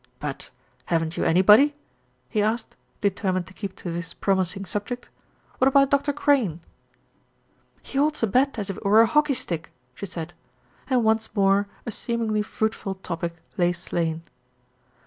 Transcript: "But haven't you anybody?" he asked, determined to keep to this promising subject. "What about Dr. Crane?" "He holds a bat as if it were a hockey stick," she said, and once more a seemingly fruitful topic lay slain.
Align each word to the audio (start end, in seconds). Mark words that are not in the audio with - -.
"But 0.19 0.49
haven't 0.85 1.15
you 1.15 1.23
anybody?" 1.23 1.75
he 2.27 2.41
asked, 2.41 2.75
determined 3.01 3.45
to 3.45 3.53
keep 3.53 3.75
to 3.75 3.91
this 3.91 4.15
promising 4.15 4.65
subject. 4.65 5.11
"What 5.59 5.67
about 5.67 5.91
Dr. 5.91 6.11
Crane?" 6.11 6.59
"He 7.83 7.99
holds 7.99 8.23
a 8.23 8.25
bat 8.25 8.57
as 8.57 8.71
if 8.71 8.77
it 8.77 8.83
were 8.83 9.01
a 9.03 9.05
hockey 9.05 9.35
stick," 9.35 9.71
she 9.93 10.07
said, 10.07 10.33
and 10.89 11.03
once 11.03 11.29
more 11.35 11.67
a 11.85 11.91
seemingly 11.91 12.41
fruitful 12.41 12.95
topic 12.95 13.35
lay 13.57 13.73
slain. 13.73 14.23